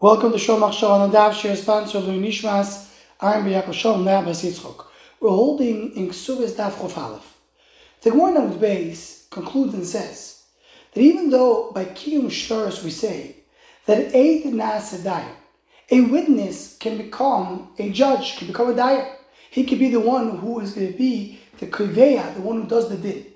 [0.00, 2.88] Welcome to Shomach Shal on the Shir sponsor Louis Nishmas
[3.20, 4.84] Aaron B'Yaakov Shalom Nabas Yitzchok.
[5.18, 7.36] We're holding in Ksubas Daf Chof Aleph.
[8.02, 10.44] The Gemara Namud Beis concludes and says
[10.94, 13.38] that even though by Kiyum Shtaris we say
[13.86, 15.26] that Eid Nas a
[15.90, 19.16] a witness can become a judge, can become a dayan.
[19.50, 22.68] He could be the one who is going to be the kriveya, the one who
[22.68, 23.26] does the din.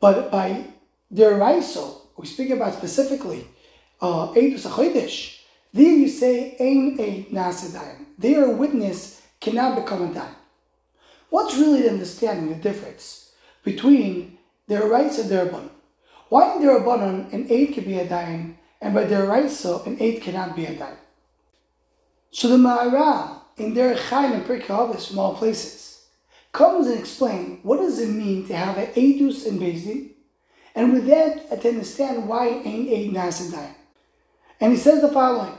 [0.00, 0.64] But by
[1.10, 3.48] the Raiso, we speak about specifically
[4.00, 5.40] uh, Eidus Achodesh,
[5.72, 8.06] there you say, Ein Eid Nasadayim.
[8.18, 10.34] There a witness cannot become a dayan.
[11.30, 13.32] What's really the understanding, the difference
[13.64, 14.38] between
[14.68, 15.70] their rights and d'Rabbanon?
[16.28, 19.96] Why in d'Rabbanon an aid can be a dayan, and by their rights so an
[20.00, 20.96] aid cannot be a dayan?
[22.30, 26.06] So the Maharal in their Chaim and Pirkei small places,
[26.52, 30.10] comes and explains what does it mean to have an Eidus in Bezdin,
[30.74, 33.74] and with that to understand why ain't Eid Nasadayim.
[34.62, 35.58] And he says the following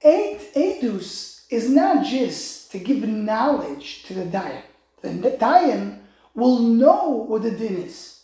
[0.00, 4.62] edus is not just to give knowledge to the dayan.
[5.02, 5.98] The dayan
[6.36, 8.22] will know what the din is.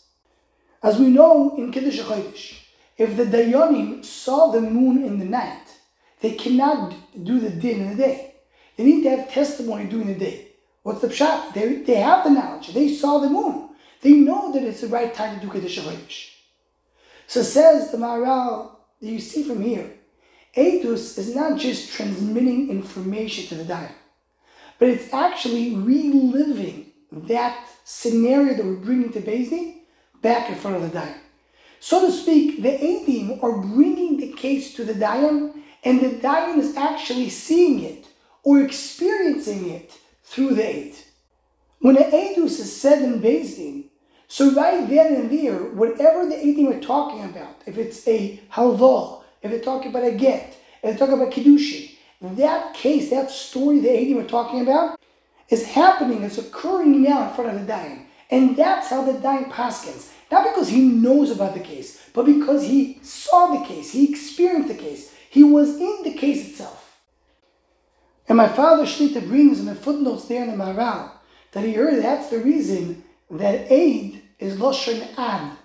[0.84, 2.60] As we know in Kiddush HaChodesh,
[2.96, 5.66] if the dayanim saw the moon in the night,
[6.20, 6.94] they cannot
[7.24, 8.36] do the din in the day.
[8.76, 10.52] They need to have testimony during the day.
[10.84, 11.54] What's the pshat?
[11.54, 12.72] They, they have the knowledge.
[12.72, 13.70] They saw the moon.
[14.00, 16.30] They know that it's the right time to do Kiddush HaChodesh.
[17.26, 19.90] So says the Maharal that you see from here,
[20.56, 23.92] Edus is not just transmitting information to the dayan,
[24.78, 29.80] but it's actually reliving that scenario that we're bringing to Bezdin
[30.22, 31.18] back in front of the dayan.
[31.80, 36.58] So to speak, the Edim are bringing the case to the dayan, and the dayan
[36.58, 38.06] is actually seeing it
[38.42, 40.94] or experiencing it through the Eid.
[41.80, 43.90] When an Edus is said in Bezdin,
[44.28, 49.23] so right then and there, whatever the Edim are talking about, if it's a halvah,
[49.44, 51.90] if they're talking about a get, if they're talking about Kiddushin,
[52.22, 54.98] that case, that story the Adim are talking about,
[55.50, 58.06] is happening, it's occurring now in front of the dayan.
[58.30, 60.10] And that's how the dayan paskins.
[60.32, 64.68] Not because he knows about the case, but because he saw the case, he experienced
[64.68, 67.00] the case, he was in the case itself.
[68.26, 71.10] And my father Shlita brings in the footnotes there in the Maharal
[71.52, 75.58] that he heard that's the reason that aid is Loshan Ad.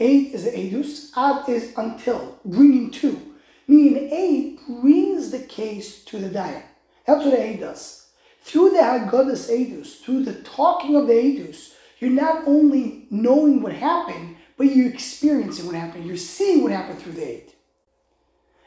[0.00, 3.20] Aid is the edus, ad is until, bringing to.
[3.68, 6.62] Meaning aid brings the case to the dayan.
[7.06, 8.06] That's what aid does.
[8.42, 13.74] Through the Haggadah's edus, through the talking of the edus, you're not only knowing what
[13.74, 16.06] happened, but you're experiencing what happened.
[16.06, 17.52] You're seeing what happened through the aid.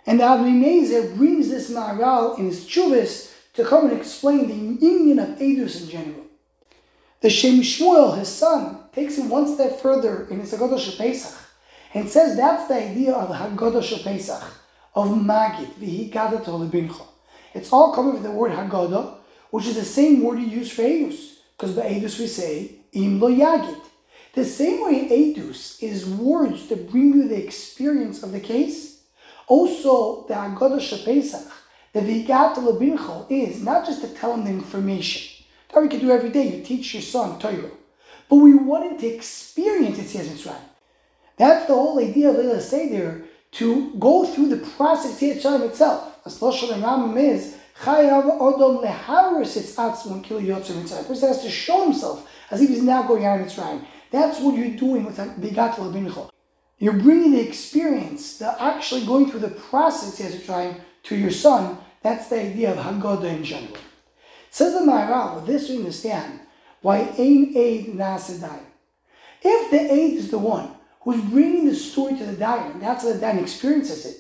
[0.06, 5.40] And the brings this Maharal in his chuvas to come and explain the union of
[5.40, 6.26] edus in general.
[7.24, 11.40] The Shem Shmuel, his son, takes it one step further in his Haggadah Shel Pesach
[11.94, 14.44] and says that's the idea of Haggadah Shel Pesach,
[14.94, 17.06] of Magid, V'hi Lebincha.
[17.54, 19.16] It's all coming from the word Haggadah,
[19.52, 23.22] which is the same word you use for Eidus, because by Eidus we say Im
[23.22, 23.80] Lo Yagid.
[24.34, 29.00] The same way Eidus is words to bring you the experience of the case,
[29.48, 31.50] also the Haggadah Pesach,
[31.94, 35.33] the V'hi Lebincha is not just to tell him the information,
[35.74, 36.58] that we can do every day.
[36.58, 37.72] You teach your son Torah.
[38.30, 40.56] But we wanted to experience it, says Mitzrayim.
[41.38, 46.20] That's the whole idea of Leila Seder, to go through the process of Yitzrayim itself.
[46.26, 51.02] As and Rambam is, Chayav Odom Leharis its Atzmon Kil Yotzim Mitzrayim.
[51.02, 53.86] A person has to show himself as if he's now going out in Mitzrayim.
[54.12, 56.30] That's what you're doing with Bigat Labincho.
[56.80, 61.78] You're bringing the experience, the actually going through the process of Yitzrayim to your son.
[62.02, 63.78] That's the idea of Haggadah in general.
[64.54, 66.40] Says the Maharal, with this we understand
[66.82, 68.60] why Ain Aid Nasadai.
[69.42, 70.70] If the aid is the one
[71.02, 74.18] who's bringing the story to the Dayan, that's how the Dayan experiences it,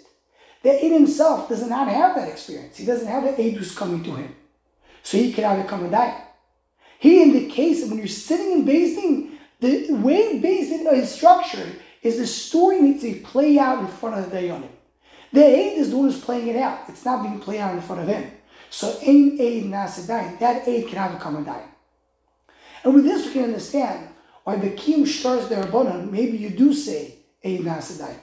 [0.64, 2.78] the aid himself does not have that experience.
[2.78, 4.36] He doesn't have the aid who's coming to him.
[5.04, 6.20] So he cannot become a Dayan.
[6.98, 12.18] He, in the case when you're sitting in Bezdin, the way Bezdin is structured is
[12.18, 14.72] the story needs to play out in front of the Dayanim.
[15.32, 16.90] The aid is the one who's playing it out.
[16.90, 18.32] It's not being played out in front of him.
[18.73, 20.08] So ain aid nasa
[20.40, 21.70] That aid cannot become a dayan.
[22.84, 24.08] And with this we can understand
[24.43, 28.16] why the Kiyum Shtaris the Rabbanon, maybe you do say aid nasa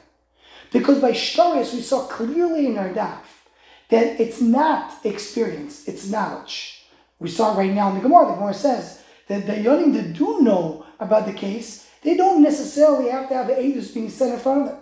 [0.72, 3.46] Because by shtaris we saw clearly in our daf
[3.90, 6.84] that it's not experience, it's knowledge.
[7.20, 10.40] We saw right now in the Gemara, the Gemara says that the yonim that do
[10.40, 14.34] know about the case, they don't necessarily have to have the aid that's being set
[14.34, 14.78] in front of them.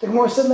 [0.00, 0.46] The Gemara said,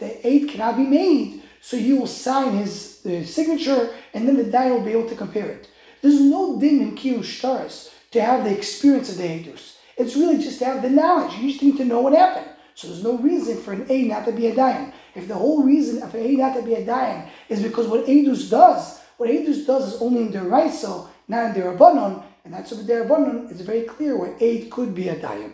[0.00, 4.44] the aid cannot be made so you will sign his uh, signature, and then the
[4.44, 5.68] dayan will be able to compare it.
[6.02, 9.76] There's no din in Kiyum Shtaris to have the experience of the Eidus.
[9.96, 11.36] It's really just to have the knowledge.
[11.38, 12.46] You just need to know what happened.
[12.74, 14.92] So there's no reason for an A not to be a dayan.
[15.16, 18.48] if the whole reason of A not to be a dayan is because what Eidus
[18.48, 22.70] does, what Eidus does is only in the Raiso, not in the Rabbanon, and that's
[22.70, 25.52] what the Rabbanon is very clear where Eid could be a dayan.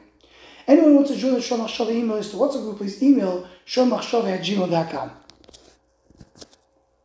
[0.67, 4.39] Anyone who wants to join the Shomach email list to WhatsApp group, please email shomachshava
[4.39, 5.11] at gmail.com.